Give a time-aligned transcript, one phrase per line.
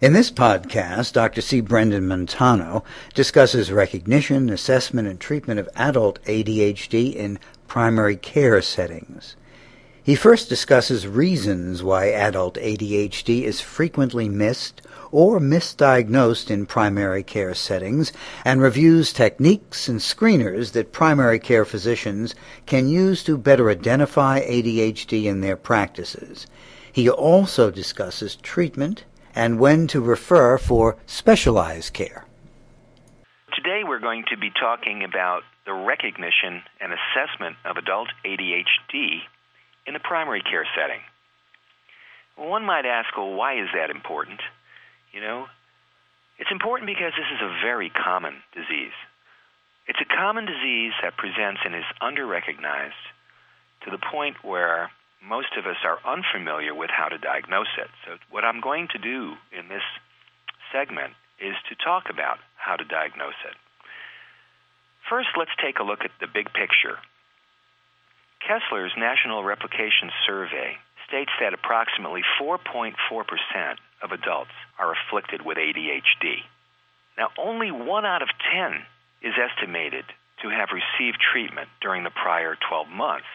[0.00, 1.40] In this podcast, Dr.
[1.40, 1.60] C.
[1.60, 9.34] Brendan Montano discusses recognition, assessment, and treatment of adult ADHD in primary care settings.
[10.00, 17.52] He first discusses reasons why adult ADHD is frequently missed or misdiagnosed in primary care
[17.54, 18.12] settings
[18.44, 22.36] and reviews techniques and screeners that primary care physicians
[22.66, 26.46] can use to better identify ADHD in their practices.
[26.92, 29.02] He also discusses treatment
[29.38, 32.26] and when to refer for specialized care.
[33.54, 39.22] Today we're going to be talking about the recognition and assessment of adult ADHD
[39.86, 41.00] in the primary care setting.
[42.36, 44.40] One might ask, well, why is that important?
[45.12, 45.46] You know,
[46.38, 48.96] it's important because this is a very common disease.
[49.86, 53.06] It's a common disease that presents and is underrecognized
[53.84, 54.90] to the point where
[55.22, 57.90] most of us are unfamiliar with how to diagnose it.
[58.06, 59.82] So, what I'm going to do in this
[60.72, 63.56] segment is to talk about how to diagnose it.
[65.08, 66.98] First, let's take a look at the big picture.
[68.44, 72.94] Kessler's National Replication Survey states that approximately 4.4%
[74.02, 76.44] of adults are afflicted with ADHD.
[77.16, 78.84] Now, only 1 out of 10
[79.22, 80.04] is estimated
[80.42, 83.26] to have received treatment during the prior 12 months.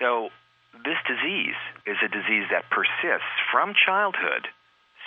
[0.00, 0.30] So,
[0.72, 4.48] this disease is a disease that persists from childhood.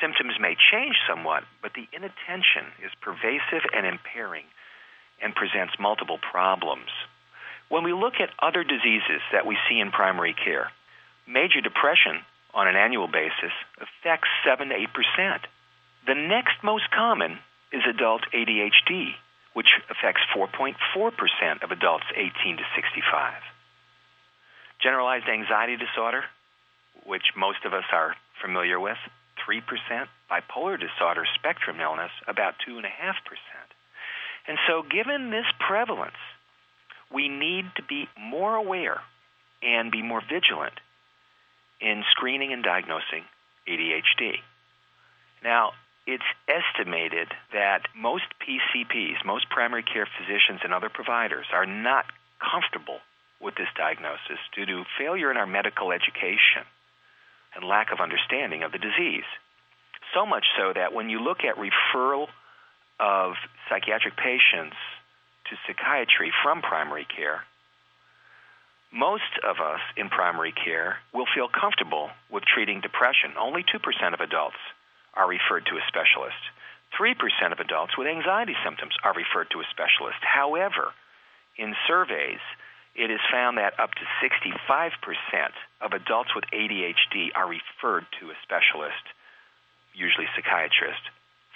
[0.01, 4.45] Symptoms may change somewhat, but the inattention is pervasive and impairing
[5.21, 6.89] and presents multiple problems.
[7.69, 10.71] When we look at other diseases that we see in primary care,
[11.27, 15.39] major depression on an annual basis affects 7 to 8%.
[16.07, 17.39] The next most common
[17.71, 19.13] is adult ADHD,
[19.53, 23.33] which affects 4.4% of adults 18 to 65.
[24.81, 26.23] Generalized anxiety disorder,
[27.05, 28.97] which most of us are familiar with,
[29.47, 29.61] 3%.
[30.29, 32.83] Bipolar disorder spectrum illness, about 2.5%.
[34.47, 36.17] And so, given this prevalence,
[37.13, 39.01] we need to be more aware
[39.61, 40.73] and be more vigilant
[41.79, 43.25] in screening and diagnosing
[43.67, 44.38] ADHD.
[45.44, 45.73] Now,
[46.07, 52.06] it's estimated that most PCPs, most primary care physicians, and other providers are not
[52.39, 53.00] comfortable
[53.41, 56.63] with this diagnosis due to failure in our medical education
[57.56, 59.28] and lack of understanding of the disease.
[60.13, 62.28] So much so that when you look at referral
[63.00, 63.34] of
[63.69, 64.75] psychiatric patients
[65.50, 67.44] to psychiatry from primary care,
[68.91, 73.40] most of us in primary care will feel comfortable with treating depression.
[73.40, 73.80] Only 2%
[74.13, 74.59] of adults
[75.13, 76.40] are referred to a specialist.
[77.00, 77.16] 3%
[77.51, 80.19] of adults with anxiety symptoms are referred to a specialist.
[80.19, 80.91] However,
[81.57, 82.44] in surveys,
[82.96, 85.00] it is found that up to 65%
[85.79, 89.03] of adults with ADHD are referred to a specialist,
[89.94, 91.01] usually psychiatrist,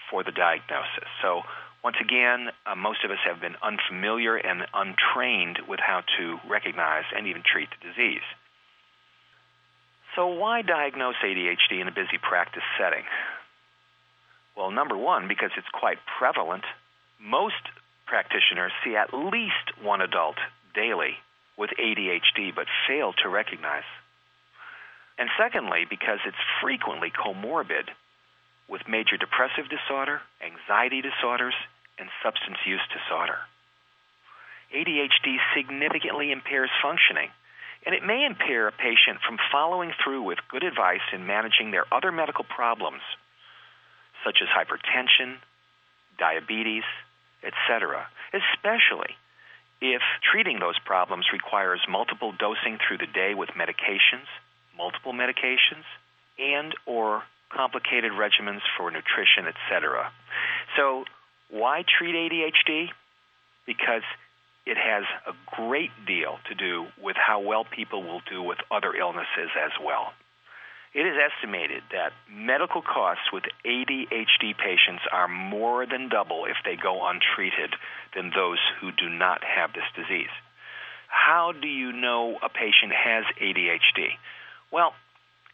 [0.09, 1.09] for the diagnosis.
[1.21, 1.43] So,
[1.83, 7.03] once again, uh, most of us have been unfamiliar and untrained with how to recognize
[7.15, 8.25] and even treat the disease.
[10.15, 13.03] So, why diagnose ADHD in a busy practice setting?
[14.55, 16.63] Well, number one, because it's quite prevalent.
[17.19, 17.61] Most
[18.07, 20.37] practitioners see at least one adult
[20.75, 21.17] daily
[21.57, 23.87] with ADHD but fail to recognize.
[25.17, 27.87] And secondly, because it's frequently comorbid
[28.67, 31.55] with major depressive disorder, anxiety disorders,
[31.97, 33.39] and substance use disorder.
[34.75, 37.29] ADHD significantly impairs functioning,
[37.85, 41.85] and it may impair a patient from following through with good advice in managing their
[41.93, 43.01] other medical problems,
[44.25, 45.37] such as hypertension,
[46.17, 46.83] diabetes,
[47.43, 49.15] etc., especially
[49.81, 54.27] if treating those problems requires multiple dosing through the day with medications,
[54.77, 55.85] multiple medications,
[56.39, 60.11] and or complicated regimens for nutrition, etc.
[60.75, 61.05] So,
[61.49, 62.89] why treat ADHD?
[63.65, 64.03] Because
[64.65, 68.95] it has a great deal to do with how well people will do with other
[68.95, 70.13] illnesses as well.
[70.95, 76.77] It is estimated that medical costs with ADHD patients are more than double if they
[76.77, 77.75] go untreated
[78.15, 80.31] than those who do not have this disease.
[81.09, 84.15] How do you know a patient has ADHD?
[84.71, 84.93] Well,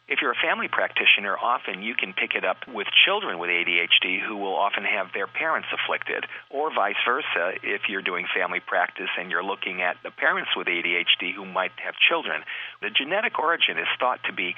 [0.08, 4.20] if you're a family practitioner, often you can pick it up with children with ADHD
[4.20, 9.10] who will often have their parents afflicted, or vice versa if you're doing family practice
[9.18, 12.44] and you're looking at the parents with ADHD who might have children.
[12.82, 14.56] The genetic origin is thought to be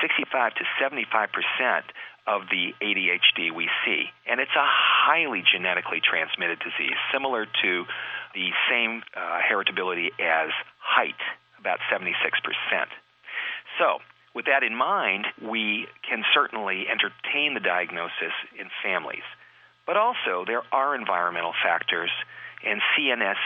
[0.00, 1.86] 65 to 75 percent
[2.26, 4.06] of the ADHD we see.
[4.30, 7.84] And it's a highly genetically transmitted disease, similar to
[8.34, 11.18] the same uh, heritability as height,
[11.58, 12.14] about 76%.
[13.78, 13.98] So,
[14.34, 19.24] With that in mind, we can certainly entertain the diagnosis in families.
[19.86, 22.10] But also, there are environmental factors
[22.64, 23.36] and CNS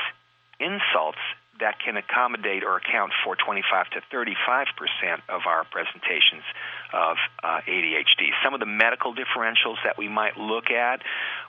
[0.60, 1.18] insults
[1.60, 6.44] that can accommodate or account for 25 to 35 percent of our presentations
[6.92, 8.30] of uh, ADHD.
[8.44, 11.00] Some of the medical differentials that we might look at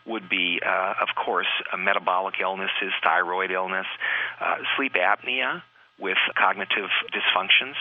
[0.06, 3.88] would be, uh, of course, uh, metabolic illnesses, thyroid illness,
[4.40, 5.62] uh, sleep apnea
[6.00, 7.76] with cognitive dysfunctions,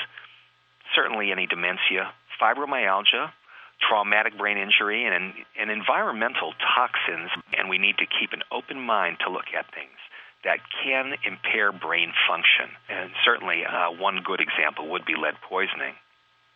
[0.96, 2.10] certainly any dementia,
[2.40, 3.31] fibromyalgia,
[3.78, 7.31] traumatic brain injury, and, and environmental toxins.
[7.56, 10.00] And we need to keep an open mind to look at things
[10.44, 12.72] that can impair brain function.
[12.88, 15.94] And certainly, uh, one good example would be lead poisoning.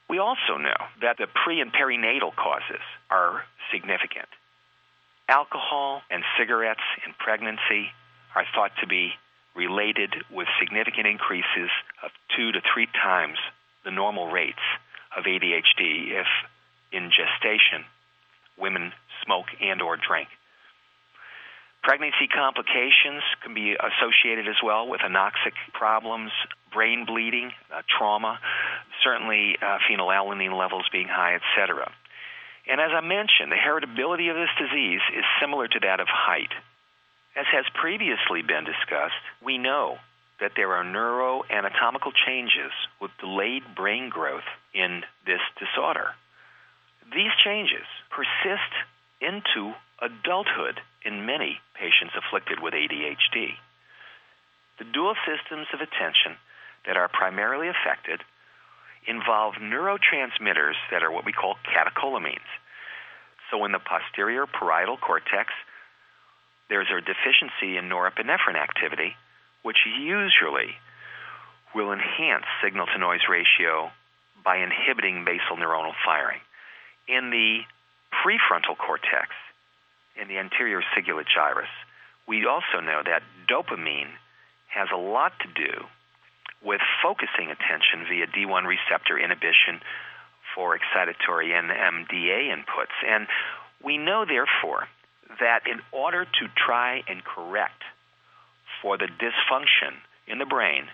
[0.09, 4.27] We also know that the pre and perinatal causes are significant.
[5.29, 7.95] Alcohol and cigarettes in pregnancy
[8.35, 9.13] are thought to be
[9.55, 11.71] related with significant increases
[12.03, 13.39] of two to three times
[13.85, 14.63] the normal rates
[15.17, 16.27] of ADHD if
[16.93, 17.85] in gestation
[18.59, 18.93] women
[19.25, 20.29] smoke and or drink.
[21.83, 26.31] Pregnancy complications can be associated as well with anoxic problems,
[26.73, 28.39] brain bleeding, uh, trauma,
[29.03, 31.91] certainly uh, phenylalanine levels being high, etc.
[32.69, 36.53] And as I mentioned, the heritability of this disease is similar to that of height.
[37.35, 39.97] As has previously been discussed, we know
[40.41, 46.15] that there are neuroanatomical changes with delayed brain growth in this disorder.
[47.15, 48.73] These changes persist
[49.21, 53.57] into adulthood in many patients afflicted with ADHD.
[54.79, 56.37] The dual systems of attention
[56.87, 58.21] that are primarily affected
[59.07, 62.49] involve neurotransmitters that are what we call catecholamines.
[63.51, 65.53] So in the posterior parietal cortex,
[66.69, 69.17] there's a deficiency in norepinephrine activity,
[69.63, 70.75] which usually
[71.75, 73.91] will enhance signal to noise ratio
[74.45, 76.41] by inhibiting basal neuronal firing.
[77.07, 77.61] In the
[78.13, 79.31] prefrontal cortex,
[80.21, 81.71] in the anterior cingulate gyrus.
[82.27, 84.13] We also know that dopamine
[84.69, 85.85] has a lot to do
[86.63, 89.81] with focusing attention via D1 receptor inhibition
[90.55, 92.95] for excitatory NMDA inputs.
[93.07, 93.27] And
[93.83, 94.87] we know, therefore,
[95.41, 97.83] that in order to try and correct
[98.83, 99.95] for the dysfunction
[100.27, 100.85] in the brain,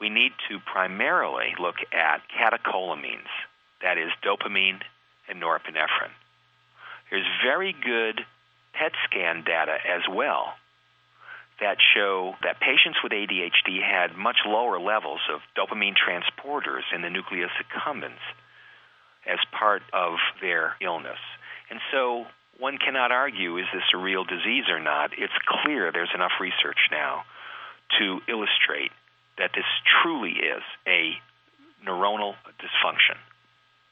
[0.00, 3.30] we need to primarily look at catecholamines,
[3.82, 4.80] that is, dopamine
[5.28, 6.14] and norepinephrine.
[7.10, 8.20] There's very good
[8.72, 10.54] PET scan data as well
[11.60, 17.10] that show that patients with ADHD had much lower levels of dopamine transporters in the
[17.10, 18.18] nucleus accumbens
[19.26, 21.18] as part of their illness.
[21.70, 22.26] And so
[22.58, 25.10] one cannot argue is this a real disease or not.
[25.16, 27.24] It's clear there's enough research now
[27.98, 28.92] to illustrate
[29.38, 29.66] that this
[30.02, 31.14] truly is a
[31.84, 33.18] neuronal dysfunction.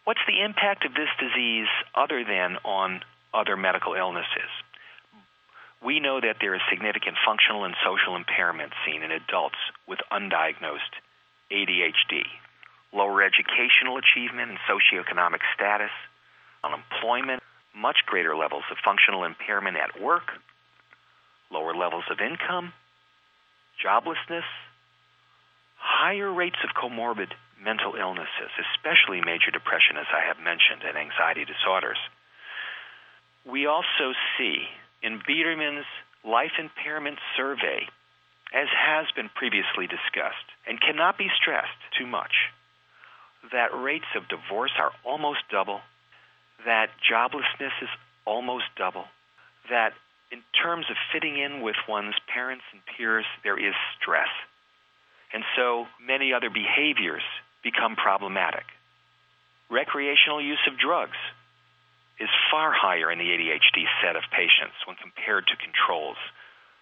[0.05, 3.01] What's the impact of this disease other than on
[3.35, 4.51] other medical illnesses?
[5.85, 10.95] we know that there is significant functional and social impairment seen in adults with undiagnosed
[11.51, 12.23] ADHD,
[12.93, 15.91] lower educational achievement and socioeconomic status,
[16.63, 17.43] unemployment,
[17.75, 20.33] much greater levels of functional impairment at work,
[21.51, 22.73] lower levels of income,
[23.85, 24.47] joblessness,
[25.77, 27.33] higher rates of comorbid
[27.63, 31.99] mental illnesses, especially major depression, as I have mentioned, and anxiety disorders.
[33.47, 34.67] We also see
[35.03, 35.87] in Biederman's
[36.25, 37.87] Life Impairment Survey,
[38.55, 42.51] as has been previously discussed, and cannot be stressed too much,
[43.51, 45.81] that rates of divorce are almost double,
[46.65, 47.89] that joblessness is
[48.25, 49.05] almost double,
[49.71, 49.93] that
[50.31, 54.31] in terms of fitting in with one's parents and peers, there is stress.
[55.33, 57.23] And so many other behaviors
[57.63, 58.65] become problematic.
[59.71, 61.17] Recreational use of drugs
[62.21, 66.17] is far higher in the ADHD set of patients when compared to controls.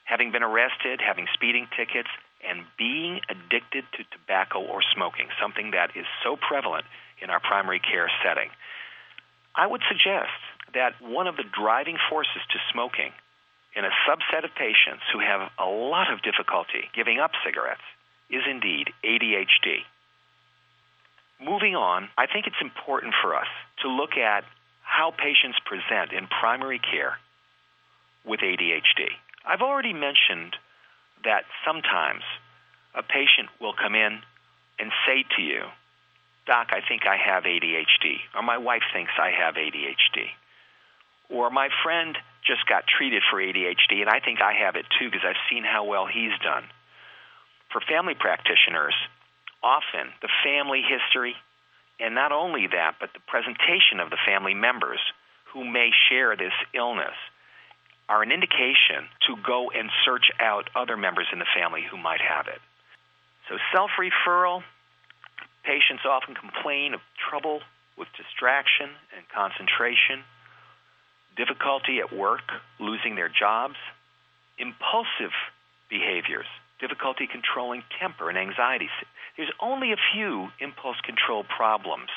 [0.04, 2.10] Having been arrested, having speeding tickets,
[2.42, 6.84] and being addicted to tobacco or smoking, something that is so prevalent
[7.22, 8.50] in our primary care setting.
[9.54, 10.30] I would suggest
[10.74, 13.12] that one of the driving forces to smoking
[13.74, 17.84] in a subset of patients who have a lot of difficulty giving up cigarettes
[18.28, 19.82] is indeed ADHD.
[21.42, 23.48] Moving on, I think it's important for us
[23.82, 24.44] to look at
[24.82, 27.16] how patients present in primary care
[28.24, 29.08] with ADHD.
[29.46, 30.56] I've already mentioned
[31.24, 32.22] that sometimes
[32.94, 34.20] a patient will come in
[34.78, 35.62] and say to you,
[36.46, 40.30] Doc, I think I have ADHD, or my wife thinks I have ADHD,
[41.28, 42.16] or my friend
[42.46, 45.64] just got treated for ADHD and I think I have it too because I've seen
[45.64, 46.64] how well he's done.
[47.70, 48.94] For family practitioners,
[49.62, 51.36] often the family history
[52.00, 55.00] and not only that, but the presentation of the family members
[55.52, 57.14] who may share this illness
[58.08, 62.20] are an indication to go and search out other members in the family who might
[62.20, 62.58] have it.
[63.48, 64.62] So, self referral,
[65.64, 67.60] patients often complain of trouble
[67.98, 70.24] with distraction and concentration,
[71.36, 72.44] difficulty at work,
[72.78, 73.76] losing their jobs,
[74.58, 75.34] impulsive
[75.88, 76.46] behaviors,
[76.80, 78.88] difficulty controlling temper and anxiety.
[79.36, 82.10] There's only a few impulse control problems,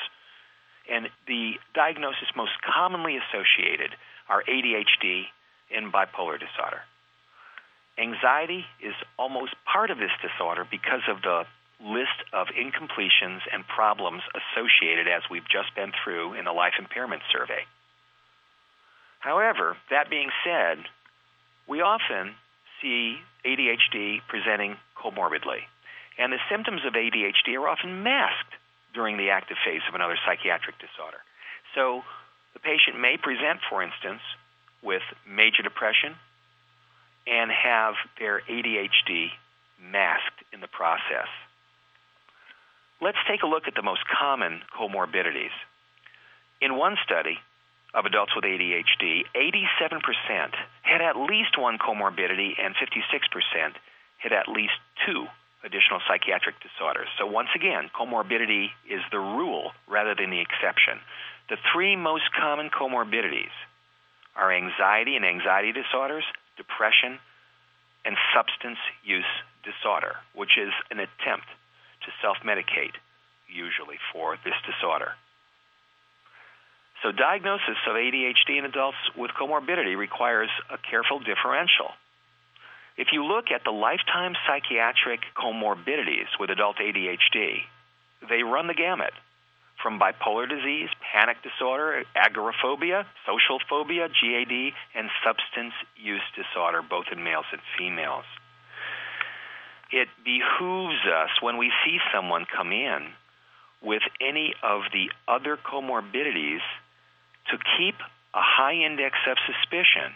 [0.90, 3.90] and the diagnosis most commonly associated
[4.28, 5.24] are ADHD
[5.74, 6.80] and bipolar disorder.
[7.98, 11.44] Anxiety is almost part of this disorder because of the
[11.80, 17.22] list of incompletions and problems associated as we've just been through in the life impairment
[17.32, 17.64] survey.
[19.18, 20.78] However, that being said,
[21.66, 22.34] we often
[22.80, 25.64] see ADHD presenting comorbidly,
[26.18, 28.54] and the symptoms of ADHD are often masked
[28.92, 31.18] during the active phase of another psychiatric disorder.
[31.74, 32.04] So
[32.52, 34.20] the patient may present, for instance,
[34.82, 36.14] with major depression
[37.26, 39.28] and have their ADHD
[39.80, 41.28] masked in the process.
[43.00, 45.54] Let's take a look at the most common comorbidities.
[46.60, 47.38] In one study
[47.92, 53.74] of adults with ADHD, 87% had at least one comorbidity and 56%
[54.18, 54.74] had at least
[55.06, 55.26] two
[55.64, 57.08] additional psychiatric disorders.
[57.18, 61.00] So, once again, comorbidity is the rule rather than the exception.
[61.48, 63.54] The three most common comorbidities
[64.36, 66.24] are anxiety and anxiety disorders,
[66.56, 67.18] depression,
[68.04, 69.28] and substance use
[69.64, 71.46] disorder, which is an attempt
[72.06, 72.94] to self medicate,
[73.48, 75.12] usually for this disorder.
[77.02, 81.92] So, diagnosis of ADHD in adults with comorbidity requires a careful differential.
[82.96, 87.66] If you look at the lifetime psychiatric comorbidities with adult ADHD,
[88.28, 89.12] they run the gamut
[89.82, 97.22] from bipolar disease, panic disorder, agoraphobia, social phobia, GAD, and substance use disorder, both in
[97.22, 98.24] males and females.
[99.90, 103.08] It behooves us when we see someone come in
[103.82, 106.64] with any of the other comorbidities
[107.50, 107.94] to keep
[108.34, 110.12] a high index of suspicion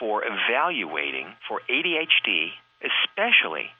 [0.00, 2.50] for evaluating for ADHD,
[2.82, 3.70] especially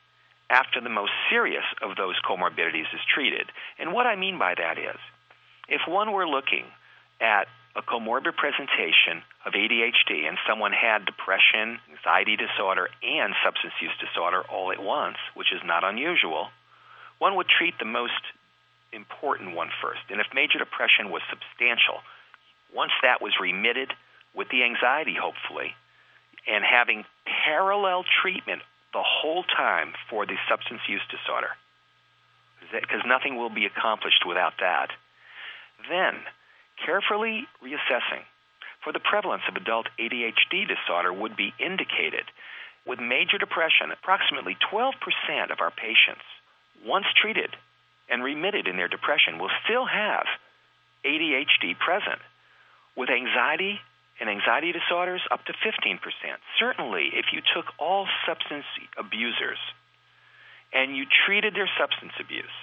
[0.50, 3.50] after the most serious of those comorbidities is treated.
[3.78, 5.00] And what I mean by that is,
[5.68, 6.64] if one were looking
[7.20, 13.96] at a comorbid presentation of ADHD and someone had depression, anxiety disorder, and substance use
[13.98, 16.48] disorder all at once, which is not unusual,
[17.18, 18.20] one would treat the most
[18.92, 20.00] important one first.
[20.10, 22.04] And if major depression was substantial,
[22.74, 23.92] once that was remitted
[24.34, 25.74] with the anxiety, hopefully,
[26.46, 28.62] and having parallel treatment
[28.92, 31.56] the whole time for the substance use disorder,
[32.60, 34.90] because nothing will be accomplished without that,
[35.88, 36.20] then
[36.84, 38.24] carefully reassessing
[38.82, 42.26] for the prevalence of adult ADHD disorder would be indicated.
[42.86, 44.92] With major depression, approximately 12%
[45.50, 46.26] of our patients,
[46.84, 47.54] once treated
[48.10, 50.26] and remitted in their depression, will still have
[51.06, 52.18] ADHD present.
[52.96, 53.78] With anxiety
[54.20, 55.98] and anxiety disorders, up to 15%.
[56.58, 58.66] Certainly, if you took all substance
[58.98, 59.58] abusers
[60.72, 62.58] and you treated their substance abuse,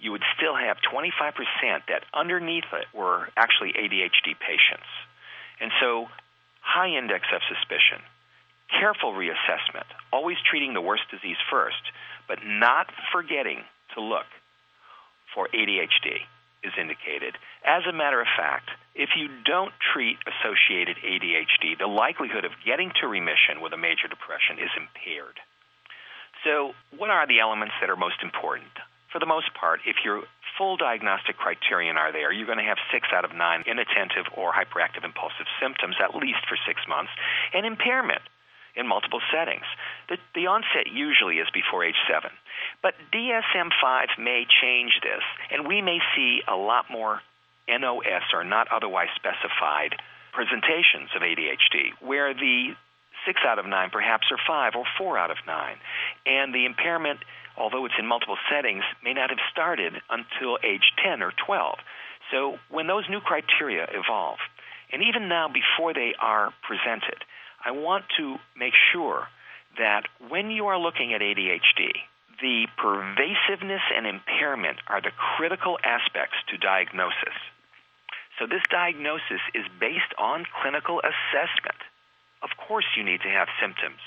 [0.00, 1.04] you would still have 25%
[1.88, 4.88] that underneath it were actually ADHD patients.
[5.60, 6.08] And so,
[6.62, 8.00] high index of suspicion,
[8.70, 11.82] careful reassessment, always treating the worst disease first,
[12.26, 13.60] but not forgetting
[13.94, 14.26] to look
[15.34, 16.24] for ADHD
[16.62, 17.36] is indicated.
[17.64, 22.92] As a matter of fact, if you don't treat associated ADHD, the likelihood of getting
[23.00, 25.40] to remission with a major depression is impaired.
[26.44, 28.72] So, what are the elements that are most important?
[29.12, 30.22] For the most part, if your
[30.56, 34.52] full diagnostic criterion are there, you're going to have six out of nine inattentive or
[34.52, 37.10] hyperactive impulsive symptoms, at least for six months,
[37.52, 38.22] and impairment
[38.76, 39.66] in multiple settings.
[40.08, 42.30] The, the onset usually is before age seven.
[42.82, 47.20] But DSM 5 may change this, and we may see a lot more
[47.68, 49.96] NOS or not otherwise specified
[50.32, 52.74] presentations of ADHD, where the
[53.26, 55.76] six out of nine perhaps or five or four out of nine.
[56.26, 57.20] And the impairment
[57.60, 61.78] although it's in multiple settings, may not have started until age 10 or 12.
[62.32, 64.38] So when those new criteria evolve,
[64.92, 67.22] and even now before they are presented,
[67.64, 69.28] I want to make sure
[69.78, 71.92] that when you are looking at ADHD,
[72.40, 77.36] the pervasiveness and impairment are the critical aspects to diagnosis.
[78.38, 81.76] So this diagnosis is based on clinical assessment.
[82.42, 84.00] Of course, you need to have symptoms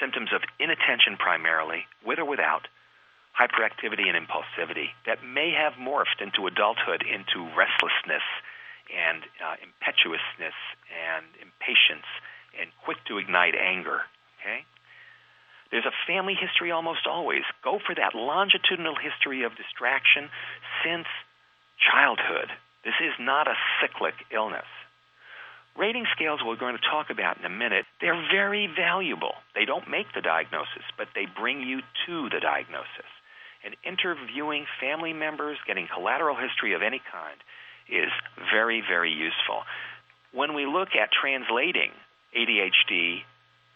[0.00, 2.68] symptoms of inattention primarily, with or without,
[3.32, 8.24] hyperactivity and impulsivity that may have morphed into adulthood into restlessness
[8.88, 10.56] and uh, impetuousness
[10.88, 12.08] and impatience
[12.56, 14.00] and quick to ignite anger.
[14.40, 14.64] Okay?
[15.70, 17.42] There's a family history almost always.
[17.62, 20.30] Go for that longitudinal history of distraction
[20.80, 21.06] since
[21.76, 22.48] childhood.
[22.84, 24.68] This is not a cyclic illness.
[25.78, 29.34] Rating scales we're going to talk about in a minute, they're very valuable.
[29.54, 33.10] They don't make the diagnosis, but they bring you to the diagnosis.
[33.62, 37.36] And interviewing family members, getting collateral history of any kind,
[37.88, 38.08] is
[38.50, 39.68] very, very useful.
[40.32, 41.92] When we look at translating
[42.32, 43.20] ADHD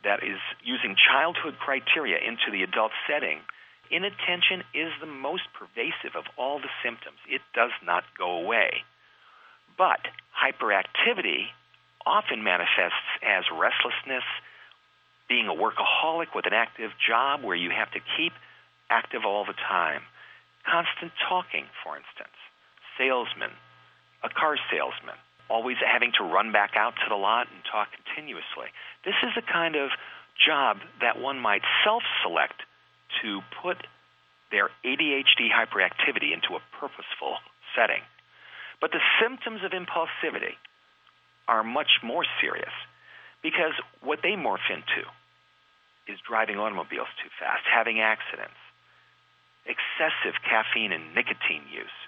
[0.03, 3.41] that is using childhood criteria into the adult setting,
[3.91, 7.19] inattention is the most pervasive of all the symptoms.
[7.29, 8.85] It does not go away.
[9.77, 10.01] But
[10.33, 11.53] hyperactivity
[12.07, 14.25] often manifests as restlessness,
[15.29, 18.33] being a workaholic with an active job where you have to keep
[18.91, 20.03] active all the time,
[20.67, 22.35] constant talking, for instance,
[22.99, 23.51] salesman,
[24.25, 25.17] a car salesman,
[25.49, 28.69] always having to run back out to the lot and talk continuously.
[29.05, 29.91] This is a kind of
[30.35, 32.63] job that one might self select
[33.23, 33.79] to put
[34.51, 37.39] their ADHD hyperactivity into a purposeful
[37.77, 38.03] setting.
[38.81, 40.59] But the symptoms of impulsivity
[41.51, 42.73] are much more serious
[43.43, 45.03] because what they morph into
[46.07, 48.57] is driving automobiles too fast, having accidents,
[49.67, 51.99] excessive caffeine and nicotine use,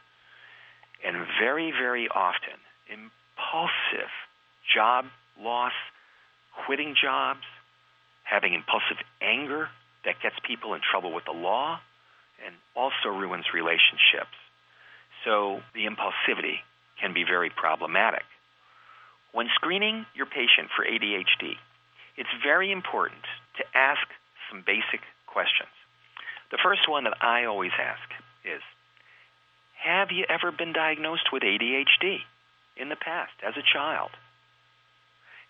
[1.04, 2.54] and very, very often
[2.86, 4.10] impulsive
[4.74, 5.06] job
[5.40, 5.74] loss,
[6.64, 7.42] quitting jobs,
[8.22, 9.68] having impulsive anger
[10.04, 11.80] that gets people in trouble with the law,
[12.46, 14.36] and also ruins relationships.
[15.24, 16.62] So the impulsivity
[17.00, 18.22] can be very problematic.
[19.32, 21.56] When screening your patient for ADHD,
[22.16, 23.24] it's very important
[23.56, 24.06] to ask
[24.50, 25.72] some basic questions.
[26.50, 28.08] The first one that I always ask
[28.44, 28.60] is
[29.82, 32.18] Have you ever been diagnosed with ADHD
[32.76, 34.10] in the past as a child?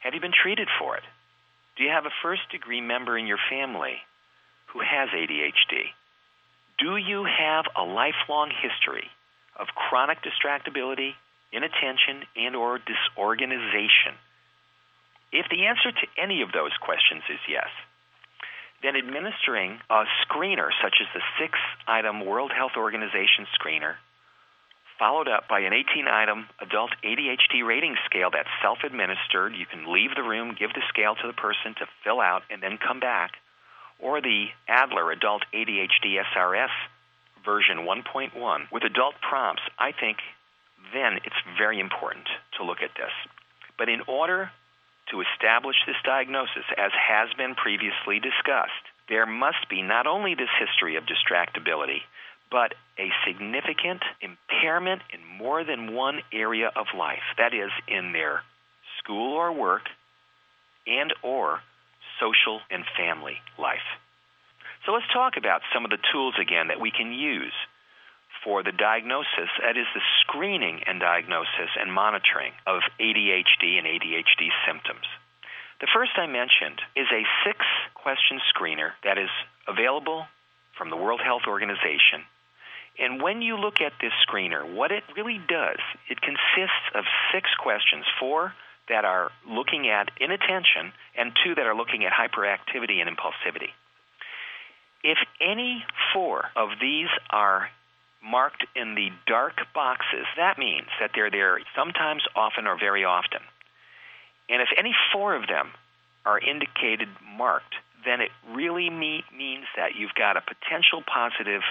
[0.00, 1.02] Have you been treated for it?
[1.76, 3.98] Do you have a first degree member in your family
[4.66, 5.90] who has ADHD?
[6.78, 9.08] Do you have a lifelong history
[9.58, 11.12] of chronic distractibility,
[11.52, 14.16] inattention, and or disorganization?
[15.32, 17.68] If the answer to any of those questions is yes,
[18.82, 23.94] then administering a screener such as the six item World Health Organization screener,
[24.98, 29.92] followed up by an 18 item adult ADHD rating scale that's self administered, you can
[29.92, 33.00] leave the room, give the scale to the person to fill out, and then come
[33.00, 33.32] back,
[33.98, 36.70] or the Adler Adult ADHD SRS
[37.44, 40.18] version 1.1 with adult prompts, I think
[40.92, 42.26] then it's very important
[42.58, 43.12] to look at this.
[43.78, 44.50] But in order
[45.10, 50.52] to establish this diagnosis, as has been previously discussed, there must be not only this
[50.58, 52.00] history of distractibility,
[52.50, 57.24] but a significant impairment in more than one area of life.
[57.38, 58.42] That is, in their
[59.02, 59.88] school or work,
[60.86, 61.60] and or
[62.20, 63.88] social and family life.
[64.84, 67.54] So let's talk about some of the tools again that we can use
[68.44, 74.50] for the diagnosis, that is the screening and diagnosis and monitoring of ADHD and ADHD
[74.66, 75.06] symptoms.
[75.80, 77.58] The first I mentioned is a six
[77.94, 79.30] question screener that is
[79.66, 80.26] available
[80.76, 82.26] from the World Health Organization.
[82.98, 85.78] And when you look at this screener, what it really does,
[86.08, 88.52] it consists of six questions, four
[88.88, 93.70] that are looking at inattention and two that are looking at hyperactivity and impulsivity.
[95.02, 97.68] If any four of these are
[98.22, 103.40] marked in the dark boxes, that means that they're there sometimes, often, or very often.
[104.48, 105.72] And if any four of them
[106.24, 111.62] are indicated marked, then it really me- means that you've got a potential positive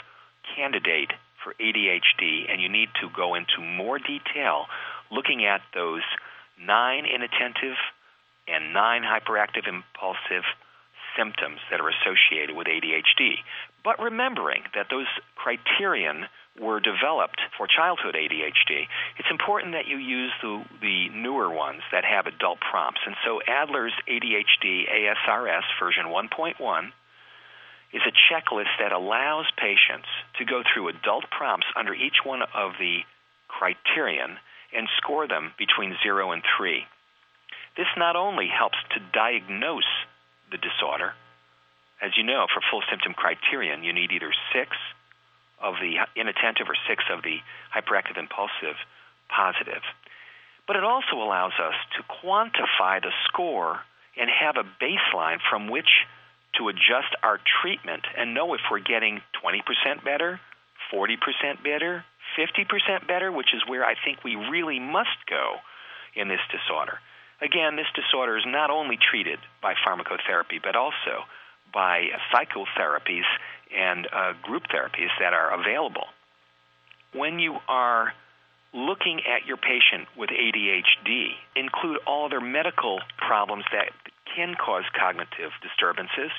[0.56, 1.12] candidate
[1.44, 4.68] for ADHD, and you need to go into more detail
[5.10, 6.04] looking at those
[6.60, 7.78] nine inattentive
[8.48, 10.44] and nine hyperactive impulsive
[11.18, 13.44] symptoms that are associated with ADHD.
[13.84, 16.26] But remembering that those criterion
[16.60, 18.88] were developed for childhood ADHD,
[19.18, 23.02] it's important that you use the, the newer ones that have adult prompts.
[23.06, 26.92] And so Adler's ADHD ASRS version 1.1
[27.94, 30.08] is a checklist that allows patients
[30.40, 33.00] to go through adult prompts under each one of the
[33.48, 34.38] criterion
[34.74, 36.84] and score them between 0 and 3.
[37.78, 39.88] This not only helps to diagnose
[40.52, 41.14] the disorder,
[42.02, 44.78] as you know, for full symptom criterion, you need either 6
[45.62, 47.38] of the inattentive or six of the
[47.74, 48.76] hyperactive impulsive
[49.30, 49.84] positive.
[50.68, 53.80] But it also allows us to quantify the score
[54.18, 55.90] and have a baseline from which
[56.58, 60.40] to adjust our treatment and know if we're getting 20% better,
[60.94, 62.04] 40% better,
[62.38, 65.56] 50% better, which is where I think we really must go
[66.16, 67.00] in this disorder.
[67.42, 71.26] Again, this disorder is not only treated by pharmacotherapy, but also
[71.74, 73.28] by psychotherapies
[73.76, 76.08] and uh, group therapies that are available.
[77.14, 78.14] When you are
[78.74, 83.92] looking at your patient with ADHD, include all other medical problems that
[84.34, 86.32] can cause cognitive disturbances,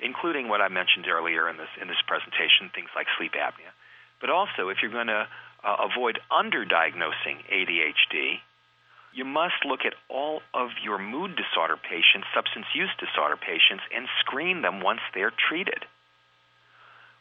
[0.00, 3.70] including what I mentioned earlier in this in this presentation, things like sleep apnea.
[4.20, 5.26] But also, if you're going to
[5.62, 8.42] uh, avoid underdiagnosing ADHD,
[9.12, 14.06] you must look at all of your mood disorder patients, substance use disorder patients, and
[14.20, 15.84] screen them once they're treated.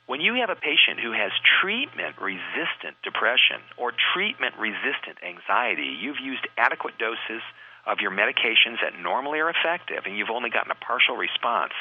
[0.07, 6.23] When you have a patient who has treatment resistant depression or treatment resistant anxiety, you've
[6.23, 7.43] used adequate doses
[7.85, 11.73] of your medications that normally are effective and you've only gotten a partial response,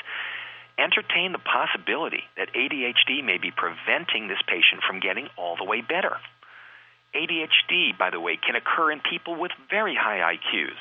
[0.78, 5.80] entertain the possibility that ADHD may be preventing this patient from getting all the way
[5.80, 6.18] better.
[7.16, 10.76] ADHD, by the way, can occur in people with very high IQs.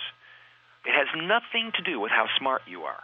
[0.85, 2.99] It has nothing to do with how smart you are.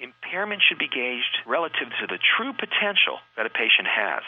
[0.00, 4.22] Impairment should be gauged relative to the true potential that a patient has.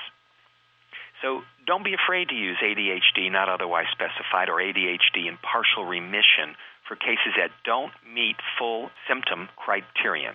[1.21, 6.55] So don't be afraid to use ADHD not otherwise specified or ADHD in partial remission
[6.87, 10.35] for cases that don't meet full symptom criterion.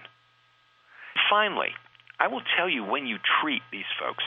[1.29, 1.71] Finally,
[2.19, 4.23] I will tell you when you treat these folks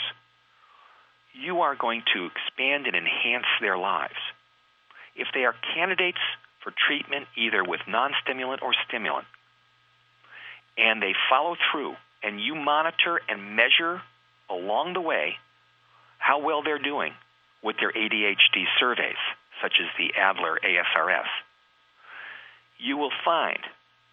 [1.32, 4.20] you are going to expand and enhance their lives.
[5.16, 6.18] If they are candidates
[6.62, 9.26] for treatment either with non stimulant or stimulant,
[10.78, 14.00] and they follow through, and you monitor and measure
[14.48, 15.36] along the way
[16.18, 17.12] how well they're doing
[17.62, 19.20] with their ADHD surveys,
[19.62, 21.26] such as the Adler ASRS,
[22.78, 23.58] you will find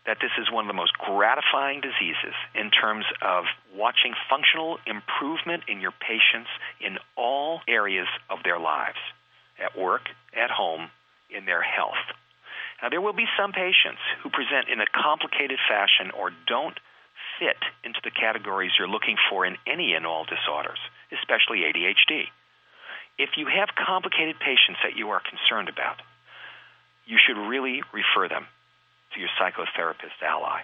[0.10, 3.45] that this is one of the most gratifying diseases in terms of
[3.78, 6.50] watching functional improvement in your patients
[6.82, 8.98] in all areas of their lives
[9.62, 10.89] at work, at home,
[11.30, 12.02] in their health.
[12.82, 16.80] Now, there will be some patients who present in a complicated fashion or don't
[17.38, 20.82] fit into the categories you're looking for in any and all disorders,
[21.13, 22.34] especially ADHD.
[23.22, 26.02] If you have complicated patients that you are concerned about,
[27.06, 28.50] you should really refer them
[29.13, 30.62] to your psychotherapist ally.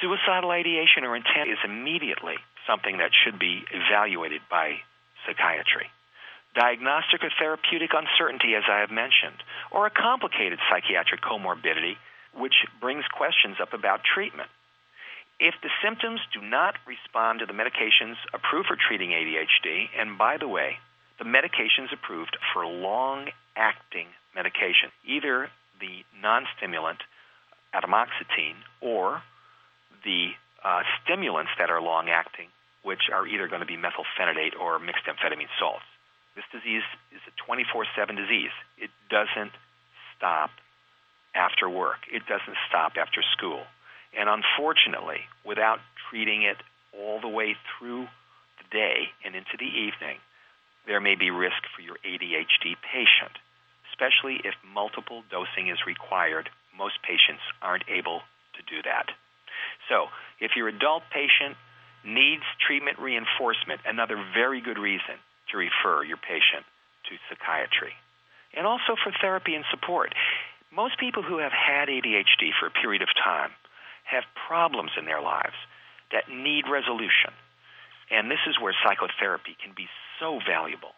[0.00, 2.36] Suicidal ideation or intent is immediately
[2.66, 4.80] something that should be evaluated by
[5.26, 5.88] psychiatry.
[6.54, 11.96] Diagnostic or therapeutic uncertainty, as I have mentioned, or a complicated psychiatric comorbidity,
[12.36, 14.48] which brings questions up about treatment.
[15.40, 20.38] If the symptoms do not respond to the medications approved for treating ADHD, and by
[20.38, 20.78] the way,
[21.18, 25.50] the medications approved for long acting medication, either
[26.24, 27.00] the non-stimulant
[27.74, 29.22] atomoxetine or
[30.04, 30.30] the
[30.64, 32.48] uh, stimulants that are long-acting,
[32.82, 35.84] which are either going to be methylphenidate or mixed amphetamine salts.
[36.34, 36.82] This disease
[37.12, 38.50] is a 24/7 disease.
[38.78, 39.52] It doesn't
[40.16, 40.50] stop
[41.34, 42.00] after work.
[42.10, 43.62] It doesn't stop after school.
[44.16, 46.56] And unfortunately, without treating it
[46.92, 48.08] all the way through
[48.58, 50.18] the day and into the evening,
[50.86, 53.38] there may be risk for your ADHD patient
[53.94, 56.50] especially if multiple dosing is required.
[56.76, 58.26] Most patients aren't able
[58.58, 59.14] to do that.
[59.88, 61.54] So, if your adult patient
[62.02, 66.66] needs treatment reinforcement, another very good reason to refer your patient
[67.06, 67.94] to psychiatry.
[68.56, 70.14] And also for therapy and support.
[70.74, 73.50] Most people who have had ADHD for a period of time
[74.04, 75.54] have problems in their lives
[76.10, 77.30] that need resolution.
[78.10, 79.88] And this is where psychotherapy can be
[80.20, 80.92] so valuable.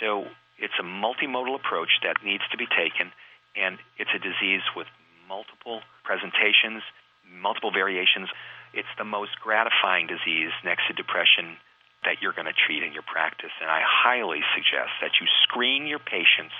[0.00, 3.14] So it's a multimodal approach that needs to be taken,
[3.54, 4.86] and it's a disease with
[5.30, 6.82] multiple presentations,
[7.22, 8.28] multiple variations.
[8.74, 11.56] It's the most gratifying disease next to depression
[12.02, 13.54] that you're going to treat in your practice.
[13.62, 16.54] And I highly suggest that you screen your patients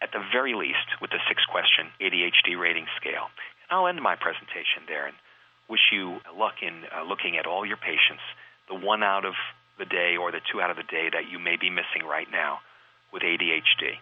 [0.00, 3.32] at the very least with the six question ADHD rating scale.
[3.68, 5.16] And I'll end my presentation there and
[5.68, 8.24] wish you luck in uh, looking at all your patients,
[8.68, 9.34] the one out of
[9.78, 12.28] the day or the two out of the day that you may be missing right
[12.30, 12.60] now
[13.12, 13.98] with ADHD.